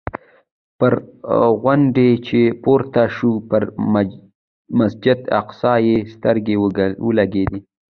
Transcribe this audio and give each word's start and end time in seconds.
پر 0.79 0.93
غونډۍ 1.61 2.11
چې 2.27 2.39
پورته 2.63 3.03
شو 3.15 3.31
پر 3.49 3.61
مسجد 4.77 5.19
الاقصی 5.27 5.77
یې 5.87 5.95
سترګې 6.13 6.55
ولګېدې. 7.05 7.59